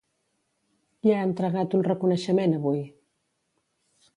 [1.01, 2.83] Qui ha entregat un reconeixement avui?